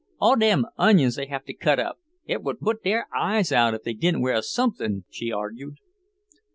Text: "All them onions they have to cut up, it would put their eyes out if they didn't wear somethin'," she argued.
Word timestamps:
"All 0.17 0.35
them 0.35 0.65
onions 0.79 1.15
they 1.15 1.27
have 1.27 1.45
to 1.45 1.53
cut 1.53 1.79
up, 1.79 1.99
it 2.25 2.41
would 2.41 2.59
put 2.59 2.81
their 2.83 3.05
eyes 3.15 3.51
out 3.51 3.75
if 3.75 3.83
they 3.83 3.93
didn't 3.93 4.23
wear 4.23 4.41
somethin'," 4.41 5.05
she 5.11 5.31
argued. 5.31 5.77